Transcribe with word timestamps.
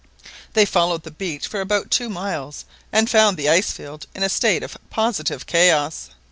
They 0.53 0.65
followed 0.65 1.03
the 1.03 1.11
beach 1.11 1.45
for 1.45 1.61
about 1.61 1.91
two 1.91 2.09
miles, 2.09 2.65
and 2.91 3.07
found 3.07 3.37
the 3.37 3.47
ice 3.47 3.71
field 3.71 4.07
in 4.15 4.23
a 4.23 4.29
state 4.29 4.63
of 4.63 4.75
positive 4.89 5.45
chaos. 5.45 6.09